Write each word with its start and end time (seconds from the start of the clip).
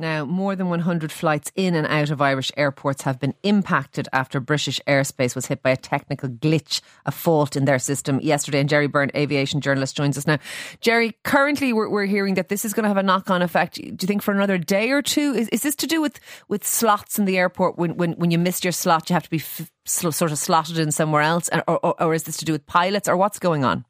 Now, 0.00 0.24
more 0.24 0.54
than 0.54 0.68
100 0.68 1.10
flights 1.10 1.50
in 1.56 1.74
and 1.74 1.84
out 1.86 2.10
of 2.10 2.22
Irish 2.22 2.52
airports 2.56 3.02
have 3.02 3.18
been 3.18 3.34
impacted 3.42 4.08
after 4.12 4.38
British 4.38 4.80
airspace 4.86 5.34
was 5.34 5.46
hit 5.46 5.60
by 5.60 5.70
a 5.70 5.76
technical 5.76 6.28
glitch, 6.28 6.80
a 7.04 7.10
fault 7.10 7.56
in 7.56 7.64
their 7.64 7.80
system 7.80 8.20
yesterday. 8.20 8.60
And 8.60 8.68
Gerry 8.68 8.86
Byrne, 8.86 9.10
aviation 9.16 9.60
journalist, 9.60 9.96
joins 9.96 10.16
us 10.16 10.24
now. 10.24 10.38
Gerry, 10.80 11.16
currently 11.24 11.72
we're, 11.72 11.88
we're 11.88 12.06
hearing 12.06 12.34
that 12.34 12.48
this 12.48 12.64
is 12.64 12.72
going 12.72 12.84
to 12.84 12.88
have 12.88 12.96
a 12.96 13.02
knock 13.02 13.28
on 13.28 13.42
effect, 13.42 13.74
do 13.74 13.82
you 13.82 13.96
think, 13.96 14.22
for 14.22 14.32
another 14.32 14.56
day 14.56 14.92
or 14.92 15.02
two? 15.02 15.34
Is, 15.34 15.48
is 15.48 15.62
this 15.62 15.74
to 15.76 15.88
do 15.88 16.00
with, 16.00 16.20
with 16.46 16.64
slots 16.64 17.18
in 17.18 17.24
the 17.24 17.36
airport? 17.36 17.76
When, 17.76 17.96
when, 17.96 18.12
when 18.12 18.30
you 18.30 18.38
missed 18.38 18.64
your 18.64 18.72
slot, 18.72 19.10
you 19.10 19.14
have 19.14 19.24
to 19.24 19.30
be 19.30 19.38
f- 19.38 19.70
sort 19.84 20.30
of 20.30 20.38
slotted 20.38 20.78
in 20.78 20.92
somewhere 20.92 21.22
else? 21.22 21.48
Or, 21.66 21.78
or, 21.84 22.02
or 22.02 22.14
is 22.14 22.22
this 22.22 22.36
to 22.36 22.44
do 22.44 22.52
with 22.52 22.66
pilots, 22.66 23.08
or 23.08 23.16
what's 23.16 23.40
going 23.40 23.64
on? 23.64 23.84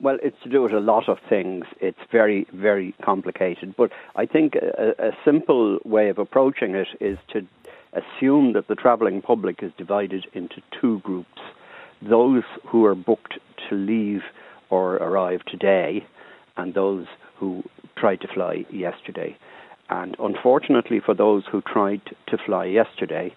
Well, 0.00 0.18
it's 0.22 0.40
to 0.44 0.48
do 0.48 0.62
with 0.62 0.72
a 0.72 0.80
lot 0.80 1.08
of 1.10 1.18
things. 1.28 1.66
It's 1.78 1.98
very, 2.10 2.46
very 2.54 2.94
complicated. 3.02 3.74
But 3.76 3.92
I 4.16 4.24
think 4.24 4.54
a, 4.54 4.94
a 4.98 5.12
simple 5.24 5.78
way 5.84 6.08
of 6.08 6.18
approaching 6.18 6.74
it 6.74 6.88
is 7.00 7.18
to 7.32 7.46
assume 7.92 8.54
that 8.54 8.68
the 8.68 8.74
travelling 8.74 9.20
public 9.20 9.62
is 9.62 9.72
divided 9.76 10.26
into 10.32 10.62
two 10.80 11.00
groups 11.00 11.40
those 12.02 12.44
who 12.66 12.86
are 12.86 12.94
booked 12.94 13.38
to 13.68 13.74
leave 13.74 14.22
or 14.70 14.94
arrive 14.96 15.44
today, 15.44 16.06
and 16.56 16.72
those 16.72 17.06
who 17.36 17.62
tried 17.96 18.20
to 18.22 18.28
fly 18.28 18.64
yesterday. 18.70 19.36
And 19.90 20.16
unfortunately, 20.18 21.00
for 21.00 21.14
those 21.14 21.44
who 21.50 21.60
tried 21.60 22.00
to 22.28 22.38
fly 22.38 22.66
yesterday, 22.66 23.34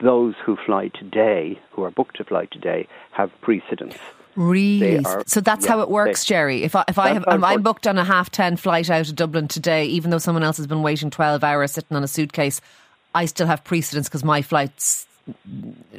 those 0.00 0.34
who 0.44 0.56
fly 0.56 0.88
today, 0.88 1.60
who 1.72 1.84
are 1.84 1.90
booked 1.90 2.16
to 2.16 2.24
fly 2.24 2.46
today, 2.46 2.88
have 3.12 3.30
precedence. 3.42 3.98
Really? 4.36 5.04
Are, 5.04 5.24
so 5.26 5.40
that's 5.40 5.64
yeah, 5.64 5.72
how 5.72 5.80
it 5.80 5.90
works, 5.90 6.24
they, 6.24 6.28
Gerry. 6.28 6.62
If 6.62 6.76
I 6.76 6.84
if 6.88 6.98
I 6.98 7.10
have 7.10 7.24
if 7.26 7.42
I'm 7.42 7.62
booked 7.62 7.86
on 7.86 7.98
a 7.98 8.04
half 8.04 8.30
ten 8.30 8.56
flight 8.56 8.88
out 8.90 9.08
of 9.08 9.16
Dublin 9.16 9.48
today, 9.48 9.86
even 9.86 10.10
though 10.10 10.18
someone 10.18 10.42
else 10.42 10.56
has 10.56 10.66
been 10.66 10.82
waiting 10.82 11.10
twelve 11.10 11.42
hours 11.42 11.72
sitting 11.72 11.96
on 11.96 12.04
a 12.04 12.08
suitcase, 12.08 12.60
I 13.14 13.26
still 13.26 13.46
have 13.46 13.64
precedence 13.64 14.08
because 14.08 14.24
my 14.24 14.42
flight's 14.42 15.06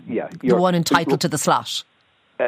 yeah, 0.07 0.29
the 0.41 0.55
one 0.55 0.75
entitled 0.75 1.21
to 1.21 1.27
the 1.27 1.37
slot. 1.37 1.83
Uh, 2.39 2.47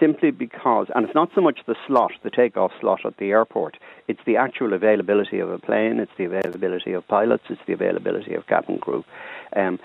simply 0.00 0.32
because, 0.32 0.88
and 0.96 1.04
it's 1.04 1.14
not 1.14 1.30
so 1.34 1.40
much 1.40 1.60
the 1.66 1.76
slot, 1.86 2.10
the 2.24 2.30
takeoff 2.30 2.72
slot 2.80 3.04
at 3.04 3.16
the 3.18 3.30
airport. 3.30 3.76
It's 4.08 4.20
the 4.26 4.36
actual 4.36 4.72
availability 4.72 5.38
of 5.38 5.50
a 5.50 5.58
plane. 5.58 6.00
It's 6.00 6.10
the 6.18 6.24
availability 6.24 6.92
of 6.92 7.06
pilots. 7.06 7.44
It's 7.48 7.60
the 7.66 7.72
availability 7.72 8.34
of 8.34 8.46
cabin 8.48 8.78
crew. 8.78 9.04
Um, 9.54 9.78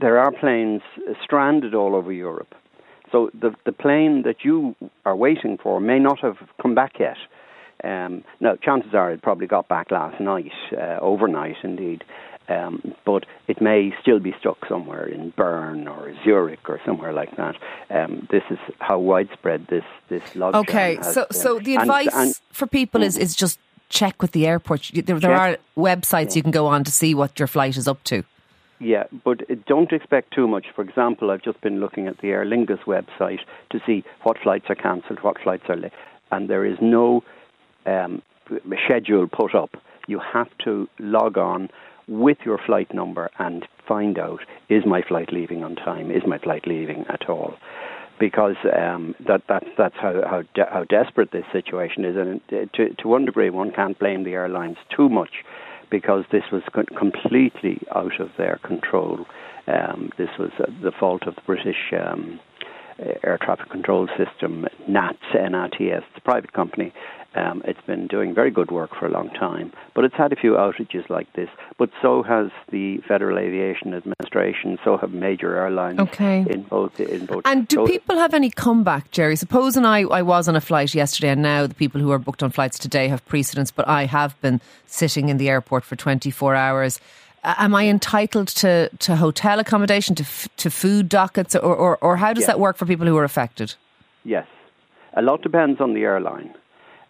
there 0.00 0.18
are 0.18 0.32
planes 0.32 0.82
stranded 1.22 1.74
all 1.74 1.94
over 1.94 2.10
Europe 2.10 2.54
so 3.12 3.30
the 3.38 3.54
the 3.64 3.72
plane 3.72 4.22
that 4.22 4.44
you 4.44 4.74
are 5.04 5.16
waiting 5.16 5.58
for 5.62 5.80
may 5.80 5.98
not 5.98 6.20
have 6.20 6.36
come 6.60 6.74
back 6.74 6.92
yet. 6.98 7.16
Um, 7.82 8.24
now, 8.40 8.56
chances 8.56 8.92
are 8.94 9.10
it 9.10 9.22
probably 9.22 9.46
got 9.46 9.68
back 9.68 9.90
last 9.90 10.20
night, 10.20 10.52
uh, 10.72 10.98
overnight 11.00 11.56
indeed. 11.62 12.04
Um, 12.48 12.94
but 13.06 13.26
it 13.46 13.62
may 13.62 13.92
still 14.02 14.18
be 14.18 14.34
stuck 14.40 14.66
somewhere 14.68 15.06
in 15.06 15.30
Bern 15.30 15.86
or 15.86 16.12
Zurich 16.24 16.68
or 16.68 16.80
somewhere 16.84 17.12
like 17.12 17.36
that. 17.36 17.54
Um, 17.90 18.26
this 18.30 18.42
is 18.50 18.58
how 18.80 18.98
widespread 18.98 19.68
this 19.68 19.84
this 20.08 20.34
log. 20.34 20.56
Okay, 20.56 20.98
so 21.00 21.26
been. 21.30 21.38
so 21.38 21.58
the 21.60 21.76
advice 21.76 22.08
and, 22.12 22.28
and, 22.28 22.40
for 22.50 22.66
people 22.66 23.04
is 23.04 23.16
is 23.16 23.36
just 23.36 23.60
check 23.88 24.20
with 24.20 24.32
the 24.32 24.48
airport. 24.48 24.90
There, 24.92 25.20
there 25.20 25.34
are 25.34 25.58
websites 25.76 26.30
yeah. 26.30 26.36
you 26.36 26.42
can 26.42 26.50
go 26.50 26.66
on 26.66 26.82
to 26.84 26.90
see 26.90 27.14
what 27.14 27.38
your 27.38 27.46
flight 27.46 27.76
is 27.76 27.86
up 27.86 28.02
to. 28.04 28.24
Yeah, 28.80 29.04
but 29.24 29.42
don't 29.66 29.92
expect 29.92 30.32
too 30.32 30.48
much. 30.48 30.66
For 30.74 30.82
example, 30.82 31.30
I've 31.30 31.42
just 31.42 31.60
been 31.60 31.80
looking 31.80 32.08
at 32.08 32.18
the 32.22 32.28
Aer 32.28 32.46
Lingus 32.46 32.82
website 32.86 33.40
to 33.70 33.80
see 33.86 34.02
what 34.22 34.38
flights 34.42 34.66
are 34.70 34.74
cancelled, 34.74 35.18
what 35.20 35.38
flights 35.40 35.64
are 35.68 35.76
late, 35.76 35.92
and 36.32 36.48
there 36.48 36.64
is 36.64 36.78
no 36.80 37.22
um, 37.84 38.22
schedule 38.86 39.28
put 39.28 39.54
up. 39.54 39.70
You 40.08 40.18
have 40.32 40.48
to 40.64 40.88
log 40.98 41.36
on 41.36 41.68
with 42.08 42.38
your 42.44 42.58
flight 42.64 42.92
number 42.94 43.30
and 43.38 43.68
find 43.86 44.18
out 44.18 44.40
is 44.70 44.84
my 44.86 45.02
flight 45.02 45.30
leaving 45.30 45.62
on 45.62 45.76
time? 45.76 46.10
Is 46.10 46.22
my 46.26 46.38
flight 46.38 46.66
leaving 46.66 47.04
at 47.10 47.28
all? 47.28 47.54
Because 48.18 48.56
um, 48.76 49.14
that, 49.26 49.42
that, 49.48 49.62
that's 49.76 49.94
how, 49.96 50.22
how, 50.26 50.42
de- 50.54 50.70
how 50.70 50.84
desperate 50.84 51.32
this 51.32 51.44
situation 51.52 52.04
is. 52.04 52.16
And 52.16 52.40
to, 52.74 52.94
to 52.94 53.08
one 53.08 53.26
degree, 53.26 53.50
one 53.50 53.72
can't 53.72 53.98
blame 53.98 54.24
the 54.24 54.32
airlines 54.32 54.78
too 54.94 55.08
much 55.08 55.44
because 55.90 56.24
this 56.30 56.44
was 56.52 56.62
completely 56.96 57.80
out 57.94 58.20
of 58.20 58.30
their 58.38 58.58
control. 58.64 59.26
Um, 59.66 60.10
this 60.18 60.30
was 60.38 60.50
uh, 60.58 60.66
the 60.82 60.92
fault 60.92 61.26
of 61.26 61.34
the 61.34 61.42
British 61.42 61.92
um, 61.92 62.40
Air 63.22 63.38
Traffic 63.42 63.70
Control 63.70 64.08
System, 64.16 64.66
NATS, 64.88 65.18
NATS, 65.34 66.04
the 66.14 66.20
private 66.22 66.52
company, 66.52 66.92
um, 67.34 67.62
it's 67.64 67.80
been 67.86 68.08
doing 68.08 68.34
very 68.34 68.50
good 68.50 68.72
work 68.72 68.90
for 68.98 69.06
a 69.06 69.10
long 69.10 69.30
time, 69.30 69.72
but 69.94 70.04
it's 70.04 70.16
had 70.16 70.32
a 70.32 70.36
few 70.36 70.54
outages 70.54 71.08
like 71.08 71.32
this. 71.34 71.48
But 71.78 71.90
so 72.02 72.24
has 72.24 72.50
the 72.72 72.98
Federal 73.06 73.38
Aviation 73.38 73.94
Administration, 73.94 74.78
so 74.84 74.96
have 74.96 75.12
major 75.12 75.56
airlines 75.56 76.00
okay. 76.00 76.44
in 76.50 76.62
both. 76.62 76.98
In 76.98 77.26
both. 77.26 77.42
And 77.44 77.68
do 77.68 77.76
so 77.76 77.86
people 77.86 78.16
have 78.16 78.34
any 78.34 78.50
comeback, 78.50 79.12
Gerry? 79.12 79.36
Supposing 79.36 79.84
I, 79.84 80.00
I 80.00 80.22
was 80.22 80.48
on 80.48 80.56
a 80.56 80.60
flight 80.60 80.92
yesterday, 80.92 81.28
and 81.28 81.40
now 81.42 81.68
the 81.68 81.74
people 81.74 82.00
who 82.00 82.10
are 82.10 82.18
booked 82.18 82.42
on 82.42 82.50
flights 82.50 82.80
today 82.80 83.06
have 83.06 83.24
precedence, 83.26 83.70
but 83.70 83.86
I 83.86 84.06
have 84.06 84.40
been 84.40 84.60
sitting 84.86 85.28
in 85.28 85.36
the 85.36 85.48
airport 85.48 85.84
for 85.84 85.94
24 85.94 86.56
hours. 86.56 87.00
Am 87.42 87.74
I 87.74 87.86
entitled 87.86 88.48
to, 88.48 88.90
to 88.98 89.16
hotel 89.16 89.58
accommodation, 89.58 90.14
to, 90.16 90.22
f- 90.22 90.48
to 90.58 90.70
food 90.70 91.08
dockets, 91.08 91.54
or, 91.54 91.74
or, 91.74 91.98
or 91.98 92.16
how 92.16 92.32
does 92.32 92.42
yes. 92.42 92.48
that 92.48 92.60
work 92.60 92.76
for 92.76 92.86
people 92.86 93.06
who 93.06 93.16
are 93.16 93.24
affected? 93.24 93.74
Yes. 94.24 94.46
A 95.14 95.22
lot 95.22 95.42
depends 95.42 95.80
on 95.80 95.94
the 95.94 96.02
airline. 96.02 96.54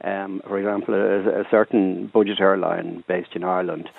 Um, 0.02 0.40
for 0.46 0.58
example, 0.58 0.94
a, 0.94 1.40
a 1.40 1.44
certain 1.50 2.06
budget 2.06 2.40
airline 2.40 3.04
based 3.06 3.34
in 3.34 3.44
Ireland 3.44 3.90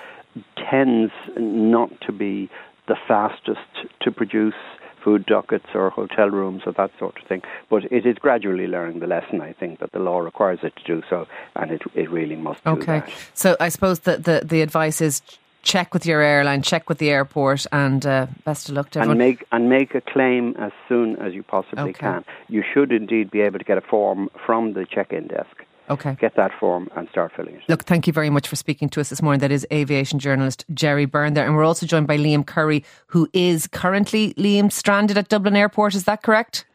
tends 0.70 1.12
not 1.38 1.90
to 2.02 2.12
be 2.12 2.50
the 2.88 2.96
fastest 3.08 3.60
to 4.02 4.12
produce 4.12 4.56
food 5.04 5.26
dockets 5.26 5.66
or 5.74 5.90
hotel 5.90 6.30
rooms 6.30 6.64
or 6.66 6.72
that 6.74 6.92
sort 7.00 7.20
of 7.20 7.28
thing. 7.28 7.42
But 7.70 7.92
it 7.92 8.06
is 8.06 8.18
gradually 8.18 8.68
learning 8.68 9.00
the 9.00 9.08
lesson, 9.08 9.42
I 9.42 9.54
think, 9.54 9.80
that 9.80 9.92
the 9.92 10.00
law 10.00 10.20
requires 10.20 10.60
it 10.64 10.76
to 10.78 10.84
do 10.84 11.04
so, 11.10 11.28
and 11.56 11.72
it, 11.72 11.82
it 11.96 12.10
really 12.10 12.36
must 12.36 12.66
okay. 12.66 13.04
So 13.34 13.58
I 13.60 13.70
suppose 13.70 14.02
that 14.02 14.24
the, 14.26 14.42
the 14.44 14.62
advice 14.62 15.02
is 15.02 15.22
check 15.64 15.94
with 15.94 16.06
your 16.06 16.22
airline, 16.22 16.62
check 16.62 16.90
with 16.90 16.98
the 16.98 17.10
airport, 17.10 17.66
and 17.72 18.06
uh, 18.06 18.28
best 18.46 18.70
of 18.70 18.76
luck 18.76 18.90
to 18.92 19.00
everyone. 19.00 19.20
And 19.22 19.30
make 19.30 19.46
and 19.52 19.70
make 19.70 19.96
a 19.96 20.02
claim 20.02 20.56
as 20.60 20.72
soon 20.88 21.18
as 21.18 21.34
you 21.34 21.44
possibly 21.44 21.92
okay. 21.92 21.94
can. 21.94 22.26
You 22.48 22.64
should 22.74 22.92
indeed 22.92 23.32
be 23.32 23.42
able 23.42 23.60
to 23.60 23.66
get 23.66 23.78
a 23.78 23.82
form 23.82 24.30
from 24.46 24.74
the 24.74 24.86
check-in 24.86 25.28
desk. 25.28 25.66
Okay. 25.90 26.16
Get 26.22 26.36
that 26.36 26.52
form 26.58 26.90
and 26.96 27.10
start 27.10 27.34
filling 27.36 27.56
it. 27.56 27.64
Look, 27.68 27.84
thank 27.84 28.08
you 28.08 28.14
very 28.14 28.30
much 28.30 28.48
for 28.48 28.56
speaking 28.56 28.88
to 28.90 29.02
us 29.02 29.10
this 29.10 29.22
morning. 29.22 29.42
That 29.42 29.52
is 29.52 29.68
aviation 29.74 30.20
journalist 30.20 30.64
Gerry 30.74 31.06
Byrne 31.06 31.34
there. 31.34 31.46
And 31.46 31.54
we're 31.54 31.66
also 31.66 31.86
joined 31.86 32.08
by 32.08 32.18
Liam 32.18 32.46
Curry, 32.46 32.86
who 33.08 33.28
is 33.34 33.68
currently, 33.68 34.34
Liam, 34.36 34.72
stranded 34.72 35.18
at 35.18 35.28
Dublin 35.28 35.56
Airport. 35.56 35.94
Is 35.96 36.06
that 36.06 36.24
correct? 36.24 36.66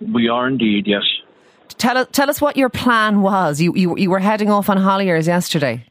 We 0.00 0.28
are 0.28 0.46
indeed, 0.46 0.86
yes. 0.86 1.02
Tell 1.78 1.98
us, 1.98 2.06
tell 2.12 2.30
us 2.30 2.40
what 2.40 2.56
your 2.56 2.68
plan 2.68 3.22
was. 3.22 3.60
You, 3.60 3.74
you, 3.74 3.96
you 3.96 4.10
were 4.10 4.20
heading 4.20 4.48
off 4.48 4.68
on 4.68 4.76
Holiers 4.76 5.26
yesterday. 5.26 5.84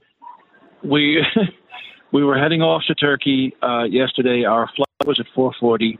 We, 0.81 1.25
we 2.12 2.24
were 2.24 2.38
heading 2.38 2.62
off 2.62 2.84
to 2.88 2.96
Turkey 2.96 3.56
uh, 3.62 3.84
yesterday. 3.84 4.44
Our 4.44 4.68
flight 4.76 5.06
was 5.06 5.20
at 5.20 5.28
440. 5.34 6.00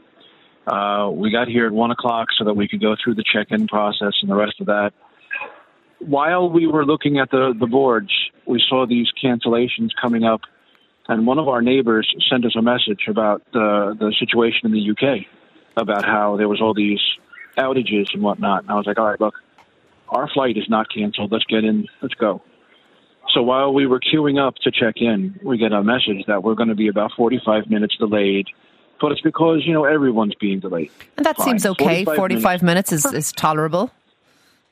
Uh, 0.66 1.10
we 1.10 1.30
got 1.30 1.48
here 1.48 1.66
at 1.66 1.72
1 1.72 1.90
o'clock 1.90 2.28
so 2.38 2.44
that 2.44 2.54
we 2.54 2.68
could 2.68 2.80
go 2.80 2.94
through 3.02 3.14
the 3.16 3.24
check-in 3.24 3.66
process 3.66 4.12
and 4.22 4.30
the 4.30 4.36
rest 4.36 4.60
of 4.60 4.66
that 4.66 4.92
while 6.06 6.50
we 6.50 6.66
were 6.66 6.84
looking 6.84 7.18
at 7.18 7.30
the, 7.30 7.54
the 7.58 7.66
boards, 7.66 8.10
we 8.46 8.62
saw 8.68 8.86
these 8.86 9.08
cancellations 9.22 9.90
coming 10.00 10.24
up, 10.24 10.40
and 11.08 11.26
one 11.26 11.38
of 11.38 11.48
our 11.48 11.62
neighbors 11.62 12.12
sent 12.30 12.44
us 12.44 12.54
a 12.56 12.62
message 12.62 13.06
about 13.08 13.42
the, 13.52 13.96
the 13.98 14.14
situation 14.18 14.66
in 14.66 14.72
the 14.72 14.90
UK, 14.90 15.26
about 15.76 16.04
how 16.04 16.36
there 16.36 16.48
was 16.48 16.60
all 16.60 16.74
these 16.74 17.00
outages 17.56 18.12
and 18.12 18.22
whatnot. 18.22 18.62
And 18.62 18.70
I 18.70 18.74
was 18.74 18.86
like, 18.86 18.98
all 18.98 19.06
right, 19.06 19.20
look, 19.20 19.34
our 20.08 20.28
flight 20.28 20.56
is 20.56 20.68
not 20.68 20.92
canceled. 20.92 21.32
Let's 21.32 21.44
get 21.44 21.64
in. 21.64 21.86
Let's 22.00 22.14
go. 22.14 22.42
So 23.30 23.42
while 23.42 23.72
we 23.72 23.86
were 23.86 24.00
queuing 24.00 24.38
up 24.44 24.56
to 24.56 24.70
check 24.70 24.96
in, 24.96 25.38
we 25.42 25.56
get 25.56 25.72
a 25.72 25.82
message 25.82 26.26
that 26.26 26.42
we're 26.42 26.54
going 26.54 26.68
to 26.68 26.74
be 26.74 26.88
about 26.88 27.12
45 27.16 27.70
minutes 27.70 27.96
delayed. 27.96 28.46
But 29.00 29.12
it's 29.12 29.20
because, 29.20 29.62
you 29.64 29.72
know, 29.72 29.84
everyone's 29.84 30.34
being 30.34 30.60
delayed. 30.60 30.90
And 31.16 31.26
that 31.26 31.36
Fine. 31.36 31.46
seems 31.46 31.66
okay. 31.66 32.04
45, 32.04 32.16
45 32.16 32.62
minutes, 32.62 32.90
minutes 32.92 33.06
is, 33.06 33.12
is 33.12 33.32
tolerable 33.32 33.90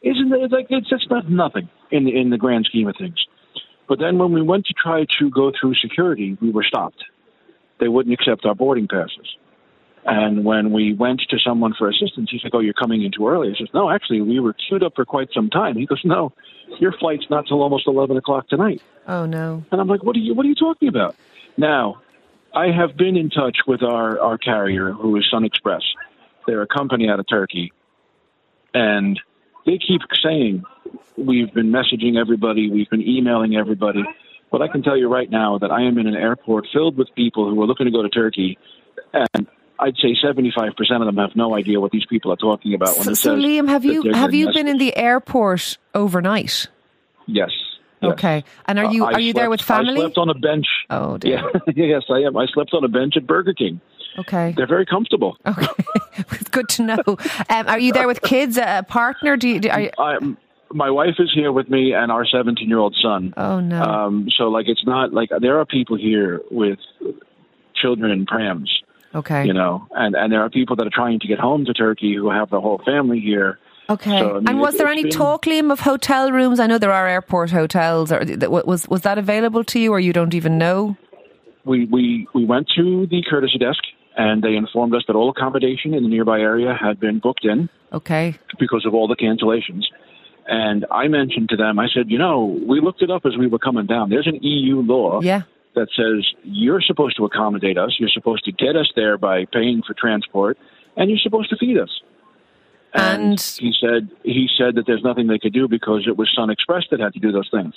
isn't 0.02 0.32
it 0.32 0.52
like 0.52 0.66
it's 0.70 0.88
just 0.88 1.10
not 1.10 1.30
nothing 1.30 1.68
in 1.90 2.04
the, 2.04 2.18
in 2.18 2.30
the 2.30 2.38
grand 2.38 2.64
scheme 2.66 2.88
of 2.88 2.96
things. 2.96 3.26
But 3.88 3.98
then 3.98 4.18
when 4.18 4.32
we 4.32 4.42
went 4.42 4.66
to 4.66 4.74
try 4.74 5.04
to 5.18 5.30
go 5.30 5.52
through 5.58 5.74
security, 5.74 6.38
we 6.40 6.50
were 6.50 6.62
stopped. 6.62 7.04
They 7.80 7.88
wouldn't 7.88 8.12
accept 8.12 8.46
our 8.46 8.54
boarding 8.54 8.88
passes. 8.88 9.36
And 10.04 10.44
when 10.44 10.72
we 10.72 10.94
went 10.94 11.20
to 11.28 11.38
someone 11.38 11.74
for 11.78 11.88
assistance, 11.88 12.30
he 12.30 12.38
said, 12.42 12.52
"Oh, 12.54 12.60
you're 12.60 12.72
coming 12.72 13.02
in 13.02 13.12
too 13.12 13.28
early." 13.28 13.50
I 13.50 13.54
says, 13.54 13.68
"No, 13.74 13.90
actually, 13.90 14.22
we 14.22 14.40
were 14.40 14.54
queued 14.54 14.82
up 14.82 14.94
for 14.96 15.04
quite 15.04 15.28
some 15.32 15.50
time." 15.50 15.76
He 15.76 15.84
goes, 15.84 16.00
"No, 16.04 16.32
your 16.78 16.92
flight's 16.92 17.28
not 17.28 17.46
till 17.46 17.62
almost 17.62 17.86
eleven 17.86 18.16
o'clock 18.16 18.48
tonight." 18.48 18.80
Oh 19.06 19.26
no! 19.26 19.62
And 19.70 19.80
I'm 19.80 19.88
like, 19.88 20.02
"What 20.02 20.16
are 20.16 20.20
you? 20.20 20.34
What 20.34 20.46
are 20.46 20.48
you 20.48 20.54
talking 20.54 20.88
about?" 20.88 21.16
Now, 21.58 21.98
I 22.54 22.70
have 22.70 22.96
been 22.96 23.16
in 23.16 23.28
touch 23.28 23.58
with 23.66 23.82
our 23.82 24.18
our 24.20 24.38
carrier, 24.38 24.90
who 24.90 25.16
is 25.16 25.28
Sun 25.30 25.44
Express. 25.44 25.82
They're 26.46 26.62
a 26.62 26.66
company 26.66 27.08
out 27.10 27.20
of 27.20 27.28
Turkey, 27.28 27.70
and 28.72 29.20
they 29.66 29.78
keep 29.78 30.00
saying 30.22 30.64
we've 31.18 31.52
been 31.52 31.70
messaging 31.70 32.18
everybody, 32.18 32.70
we've 32.70 32.88
been 32.88 33.06
emailing 33.06 33.54
everybody. 33.54 34.02
But 34.50 34.62
I 34.62 34.68
can 34.68 34.82
tell 34.82 34.96
you 34.96 35.08
right 35.08 35.30
now 35.30 35.58
that 35.58 35.70
I 35.70 35.82
am 35.82 35.98
in 35.98 36.06
an 36.06 36.16
airport 36.16 36.66
filled 36.72 36.96
with 36.96 37.14
people 37.14 37.48
who 37.50 37.62
are 37.62 37.66
looking 37.66 37.86
to 37.86 37.92
go 37.92 38.02
to 38.02 38.08
Turkey, 38.08 38.58
and 39.12 39.46
I'd 39.80 39.96
say 39.96 40.14
75% 40.14 40.70
of 41.00 41.06
them 41.06 41.16
have 41.16 41.34
no 41.34 41.56
idea 41.56 41.80
what 41.80 41.90
these 41.90 42.06
people 42.06 42.32
are 42.32 42.36
talking 42.36 42.74
about. 42.74 42.96
When 42.96 43.04
So, 43.04 43.14
so 43.14 43.36
Liam, 43.36 43.68
have 43.68 43.84
you 43.84 44.12
have 44.12 44.34
you 44.34 44.52
been 44.52 44.68
in 44.68 44.78
the 44.78 44.96
airport 44.96 45.78
overnight? 45.94 46.66
Yes. 47.26 47.50
yes. 48.02 48.12
Okay, 48.12 48.44
and 48.66 48.78
are 48.78 48.92
you 48.92 49.04
Uh, 49.04 49.12
are 49.12 49.20
you 49.20 49.32
there 49.32 49.50
with 49.50 49.62
family? 49.62 49.94
I 49.94 50.04
slept 50.04 50.18
on 50.18 50.28
a 50.28 50.34
bench. 50.34 50.66
Oh 50.90 51.16
dear. 51.18 51.42
Yeah, 51.74 51.86
yes, 51.86 52.02
I 52.10 52.20
am. 52.20 52.36
I 52.36 52.46
slept 52.46 52.74
on 52.74 52.84
a 52.84 52.88
bench 52.88 53.16
at 53.16 53.26
Burger 53.26 53.54
King. 53.54 53.80
Okay. 54.18 54.52
They're 54.56 54.66
very 54.66 54.86
comfortable. 54.86 55.36
Okay, 55.46 55.66
it's 56.16 56.48
good 56.50 56.68
to 56.70 56.82
know. 56.82 57.02
Um, 57.48 57.68
are 57.68 57.78
you 57.78 57.92
there 57.92 58.08
with 58.08 58.20
kids, 58.22 58.58
a 58.58 58.84
partner? 58.88 59.36
Do 59.36 59.48
you? 59.48 59.60
Do, 59.60 59.70
are 59.70 59.80
you 59.80 59.90
I, 59.98 60.18
my 60.72 60.90
wife 60.90 61.16
is 61.18 61.30
here 61.34 61.52
with 61.52 61.68
me 61.68 61.92
and 61.92 62.12
our 62.12 62.24
17 62.26 62.68
year 62.68 62.78
old 62.78 62.96
son. 63.02 63.34
oh 63.36 63.60
no. 63.60 63.82
Um, 63.82 64.28
so, 64.36 64.44
like, 64.48 64.68
it's 64.68 64.84
not 64.86 65.12
like 65.12 65.30
there 65.40 65.58
are 65.58 65.66
people 65.66 65.96
here 65.96 66.40
with 66.50 66.78
children 67.74 68.10
in 68.10 68.26
prams, 68.26 68.70
okay. 69.14 69.44
you 69.46 69.52
know, 69.52 69.86
and, 69.92 70.14
and 70.14 70.32
there 70.32 70.42
are 70.42 70.50
people 70.50 70.76
that 70.76 70.86
are 70.86 70.90
trying 70.92 71.20
to 71.20 71.26
get 71.28 71.38
home 71.38 71.64
to 71.66 71.72
Turkey 71.72 72.14
who 72.14 72.30
have 72.30 72.50
the 72.50 72.60
whole 72.60 72.80
family 72.84 73.20
here. 73.20 73.58
Okay. 73.88 74.18
So, 74.20 74.30
I 74.30 74.34
mean, 74.34 74.48
and 74.48 74.60
was 74.60 74.74
it- 74.74 74.78
there 74.78 74.88
any 74.88 75.02
been- 75.02 75.12
talk, 75.12 75.44
Liam, 75.46 75.72
of 75.72 75.80
hotel 75.80 76.30
rooms? 76.30 76.60
I 76.60 76.66
know 76.66 76.78
there 76.78 76.92
are 76.92 77.08
airport 77.08 77.50
hotels. 77.50 78.12
Or 78.12 78.24
was 78.48 78.88
was 78.88 79.00
that 79.02 79.18
available 79.18 79.64
to 79.64 79.78
you, 79.80 79.92
or 79.92 79.98
you 80.00 80.12
don't 80.12 80.34
even 80.34 80.58
know? 80.58 80.96
We, 81.64 81.86
we, 81.86 82.26
we 82.34 82.44
went 82.44 82.68
to 82.76 83.06
the 83.06 83.22
courtesy 83.28 83.58
desk 83.58 83.82
and 84.16 84.42
they 84.42 84.56
informed 84.56 84.94
us 84.94 85.02
that 85.06 85.14
all 85.14 85.28
accommodation 85.30 85.92
in 85.94 86.02
the 86.02 86.08
nearby 86.08 86.40
area 86.40 86.74
had 86.78 86.98
been 86.98 87.18
booked 87.18 87.44
in. 87.44 87.68
Okay. 87.92 88.38
because 88.58 88.86
of 88.86 88.94
all 88.94 89.08
the 89.08 89.16
cancellations. 89.16 89.82
And 90.46 90.86
I 90.90 91.08
mentioned 91.08 91.48
to 91.50 91.56
them, 91.56 91.78
I 91.78 91.86
said, 91.92 92.08
you 92.08 92.18
know, 92.18 92.44
we 92.66 92.80
looked 92.80 93.02
it 93.02 93.10
up 93.10 93.22
as 93.26 93.36
we 93.36 93.46
were 93.46 93.58
coming 93.58 93.86
down. 93.86 94.10
There's 94.10 94.26
an 94.26 94.36
EU 94.42 94.80
law 94.80 95.20
Yeah. 95.20 95.42
That 95.74 95.88
says 95.96 96.26
you're 96.42 96.80
supposed 96.80 97.16
to 97.16 97.24
accommodate 97.24 97.78
us, 97.78 97.96
you're 97.98 98.08
supposed 98.12 98.44
to 98.44 98.52
get 98.52 98.76
us 98.76 98.90
there 98.96 99.16
by 99.18 99.44
paying 99.52 99.82
for 99.86 99.94
transport, 99.94 100.58
and 100.96 101.10
you're 101.10 101.18
supposed 101.18 101.50
to 101.50 101.56
feed 101.56 101.78
us. 101.78 101.90
And- 102.92 103.40
he 103.40 103.72
said 103.80 104.08
he 104.24 104.48
said 104.58 104.74
that 104.74 104.84
there's 104.86 105.02
nothing 105.04 105.28
they 105.28 105.38
could 105.38 105.52
do 105.52 105.68
because 105.68 106.06
it 106.08 106.16
was 106.16 106.28
Sun 106.34 106.50
Express 106.50 106.84
that 106.90 106.98
had 107.00 107.12
to 107.14 107.20
do 107.20 107.30
those 107.32 107.48
things. 107.50 107.74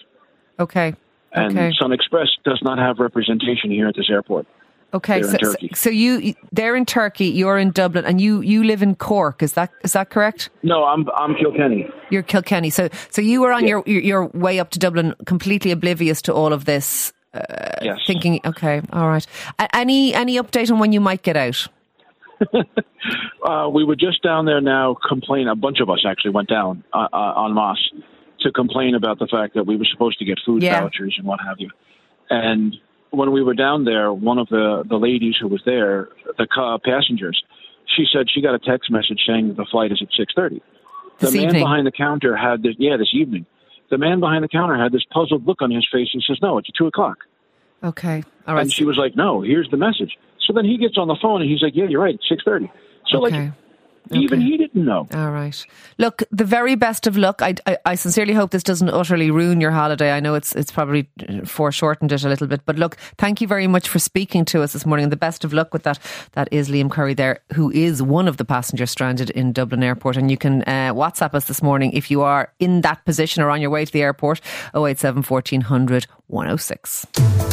Okay. 0.59 0.95
And 1.31 1.51
Okay. 1.57 1.71
Sun 1.79 1.91
Express 1.91 2.27
does 2.43 2.59
not 2.63 2.77
have 2.79 2.99
representation 2.99 3.69
here 3.71 3.87
at 3.87 3.95
this 3.95 4.09
airport. 4.09 4.47
Okay. 4.93 5.23
So, 5.23 5.37
so, 5.73 5.89
you 5.89 6.35
they're 6.51 6.75
in 6.75 6.85
Turkey. 6.85 7.25
You're 7.25 7.57
in 7.57 7.71
Dublin, 7.71 8.05
and 8.05 8.21
you 8.21 8.41
you 8.41 8.63
live 8.63 8.83
in 8.83 8.95
Cork. 8.95 9.41
Is 9.41 9.53
that 9.53 9.71
is 9.83 9.93
that 9.93 10.09
correct? 10.11 10.49
No, 10.61 10.83
I'm 10.85 11.07
I'm 11.15 11.35
Kilkenny. 11.35 11.87
You're 12.11 12.21
Kilkenny. 12.23 12.69
So 12.69 12.89
so 13.09 13.21
you 13.21 13.41
were 13.41 13.51
on 13.51 13.63
Yeah. 13.63 13.81
your 13.85 14.01
your 14.01 14.25
way 14.27 14.59
up 14.59 14.69
to 14.71 14.79
Dublin, 14.79 15.15
completely 15.25 15.71
oblivious 15.71 16.21
to 16.23 16.33
all 16.33 16.53
of 16.53 16.65
this. 16.65 17.11
Yes. 17.81 17.99
Thinking, 18.05 18.39
okay, 18.45 18.81
all 18.91 19.07
right. 19.09 19.25
Any 19.73 20.13
any 20.13 20.37
update 20.37 20.71
on 20.71 20.79
when 20.79 20.91
you 20.91 21.01
might 21.01 21.23
get 21.23 21.37
out? 21.37 21.67
Uh, 23.43 23.67
we 23.67 23.83
were 23.83 23.97
just 23.97 24.23
down 24.23 24.45
there 24.45 24.61
now 24.61 24.95
complain. 25.09 25.49
A 25.49 25.55
bunch 25.55 25.81
of 25.81 25.89
us 25.89 26.05
actually 26.07 26.31
went 26.31 26.47
down 26.47 26.81
uh, 26.93 27.09
uh, 27.11 27.43
en 27.45 27.53
masse 27.53 27.89
to 28.39 28.51
complain 28.53 28.95
about 28.95 29.19
the 29.19 29.27
fact 29.27 29.53
that 29.55 29.67
we 29.67 29.75
were 29.75 29.83
supposed 29.91 30.17
to 30.19 30.23
get 30.25 30.37
food 30.45 30.63
Yeah. 30.63 30.79
vouchers 30.79 31.15
and 31.17 31.27
what 31.27 31.41
have 31.45 31.57
you. 31.59 31.69
And 32.29 32.73
when 33.11 33.33
we 33.33 33.43
were 33.43 33.53
down 33.53 33.83
there, 33.83 34.13
one 34.13 34.37
of 34.39 34.47
the, 34.47 34.83
the 34.87 34.95
ladies 34.95 35.35
who 35.39 35.49
was 35.49 35.61
there, 35.65 36.07
the 36.37 36.47
passengers, 36.85 37.43
she 37.93 38.05
said 38.13 38.27
she 38.33 38.41
got 38.41 38.55
a 38.55 38.59
text 38.59 38.89
message 38.89 39.19
saying 39.27 39.49
that 39.49 39.57
the 39.57 39.65
flight 39.69 39.91
is 39.91 40.01
at 40.01 40.07
6.30. 40.17 40.61
The 41.19 41.25
This 41.25 41.33
man 41.35 41.43
evening? 41.47 41.61
behind 41.63 41.85
the 41.85 41.91
counter 41.91 42.37
had 42.37 42.63
this, 42.63 42.75
yeah, 42.79 42.95
this 42.95 43.13
evening. 43.13 43.45
The 43.93 43.99
man 43.99 44.19
behind 44.19 44.43
the 44.43 44.47
counter 44.47 44.75
had 44.75 44.91
this 44.91 45.03
puzzled 45.11 45.45
look 45.45 45.61
on 45.61 45.69
his 45.69 45.87
face 45.91 46.09
and 46.15 46.23
says, 46.27 46.39
no, 46.41 46.57
it's 46.57 46.67
2 46.75 46.87
o'clock. 46.87 47.19
Okay, 47.83 48.23
all 48.47 48.55
right. 48.55 48.61
And 48.61 48.73
she 48.73 48.85
was 48.85 48.97
like, 48.97 49.15
no, 49.15 49.43
here's 49.43 49.69
the 49.69 49.77
message. 49.77 50.17
So 50.47 50.51
then 50.51 50.65
he 50.65 50.79
gets 50.79 50.97
on 50.97 51.07
the 51.07 51.15
phone 51.21 51.43
and 51.43 51.51
he's 51.51 51.61
like, 51.61 51.75
yeah, 51.75 51.85
you're 51.85 52.01
right, 52.01 52.15
it's 52.15 52.43
6.30. 52.43 52.71
So 53.05 53.23
okay. 53.23 53.39
like, 53.39 53.51
even 54.11 54.41
he 54.41 54.57
didn't 54.57 54.85
know. 54.85 55.07
All 55.13 55.31
right. 55.31 55.65
Look, 55.97 56.23
the 56.31 56.43
very 56.43 56.75
best 56.75 57.07
of 57.07 57.17
luck. 57.17 57.41
I, 57.41 57.55
I, 57.65 57.77
I 57.85 57.95
sincerely 57.95 58.33
hope 58.33 58.51
this 58.51 58.63
doesn't 58.63 58.89
utterly 58.89 59.31
ruin 59.31 59.61
your 59.61 59.71
holiday. 59.71 60.11
I 60.11 60.19
know 60.19 60.35
it's 60.35 60.55
it's 60.55 60.71
probably 60.71 61.09
uh, 61.27 61.45
foreshortened 61.45 62.11
it 62.11 62.23
a 62.23 62.29
little 62.29 62.47
bit, 62.47 62.61
but 62.65 62.77
look, 62.77 62.95
thank 63.17 63.41
you 63.41 63.47
very 63.47 63.67
much 63.67 63.87
for 63.87 63.99
speaking 63.99 64.45
to 64.45 64.61
us 64.61 64.73
this 64.73 64.85
morning, 64.85 65.03
and 65.03 65.11
the 65.11 65.17
best 65.17 65.43
of 65.43 65.53
luck 65.53 65.73
with 65.73 65.83
that. 65.83 65.99
That 66.33 66.49
is 66.51 66.69
Liam 66.69 66.91
Curry 66.91 67.13
there, 67.13 67.39
who 67.53 67.71
is 67.71 68.01
one 68.01 68.27
of 68.27 68.37
the 68.37 68.45
passengers 68.45 68.91
stranded 68.91 69.29
in 69.31 69.53
Dublin 69.53 69.83
Airport, 69.83 70.17
and 70.17 70.29
you 70.29 70.37
can 70.37 70.63
uh, 70.63 70.93
WhatsApp 70.93 71.33
us 71.33 71.45
this 71.45 71.61
morning 71.61 71.91
if 71.93 72.11
you 72.11 72.21
are 72.21 72.51
in 72.59 72.81
that 72.81 73.03
position 73.05 73.43
or 73.43 73.49
on 73.49 73.61
your 73.61 73.69
way 73.69 73.85
to 73.85 73.91
the 73.91 74.01
airport. 74.01 74.41
087 74.75 75.23
1400 75.23 76.07
106. 76.27 77.52